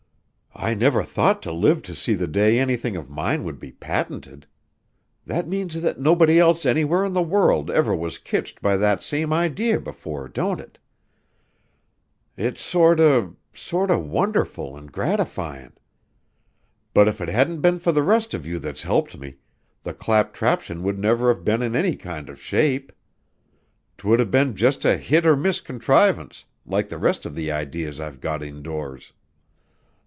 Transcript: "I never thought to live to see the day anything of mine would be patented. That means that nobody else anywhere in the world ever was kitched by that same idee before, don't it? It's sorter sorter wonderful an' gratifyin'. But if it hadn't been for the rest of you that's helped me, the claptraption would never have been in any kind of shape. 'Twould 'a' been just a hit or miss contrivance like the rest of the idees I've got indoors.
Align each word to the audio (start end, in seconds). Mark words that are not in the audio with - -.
"I 0.53 0.73
never 0.75 1.01
thought 1.01 1.41
to 1.43 1.51
live 1.51 1.81
to 1.83 1.95
see 1.95 2.13
the 2.13 2.27
day 2.27 2.59
anything 2.59 2.95
of 2.97 3.09
mine 3.09 3.43
would 3.45 3.57
be 3.57 3.71
patented. 3.71 4.45
That 5.25 5.47
means 5.47 5.81
that 5.81 5.99
nobody 5.99 6.37
else 6.37 6.65
anywhere 6.67 7.03
in 7.05 7.13
the 7.13 7.21
world 7.23 7.71
ever 7.71 7.95
was 7.95 8.19
kitched 8.19 8.61
by 8.61 8.77
that 8.77 9.01
same 9.01 9.31
idee 9.33 9.77
before, 9.77 10.27
don't 10.27 10.59
it? 10.59 10.77
It's 12.37 12.61
sorter 12.61 13.31
sorter 13.53 13.97
wonderful 13.97 14.77
an' 14.77 14.87
gratifyin'. 14.87 15.71
But 16.93 17.07
if 17.07 17.21
it 17.21 17.29
hadn't 17.29 17.61
been 17.61 17.79
for 17.79 17.91
the 17.93 18.03
rest 18.03 18.35
of 18.35 18.45
you 18.45 18.59
that's 18.59 18.83
helped 18.83 19.17
me, 19.17 19.37
the 19.81 19.95
claptraption 19.95 20.83
would 20.83 20.99
never 20.99 21.29
have 21.33 21.43
been 21.43 21.63
in 21.63 21.75
any 21.75 21.95
kind 21.95 22.29
of 22.29 22.39
shape. 22.39 22.91
'Twould 23.97 24.19
'a' 24.19 24.25
been 24.25 24.55
just 24.55 24.85
a 24.85 24.97
hit 24.97 25.25
or 25.25 25.35
miss 25.37 25.59
contrivance 25.59 26.45
like 26.67 26.89
the 26.89 26.99
rest 26.99 27.25
of 27.25 27.33
the 27.35 27.51
idees 27.51 27.99
I've 27.99 28.21
got 28.21 28.43
indoors. 28.43 29.13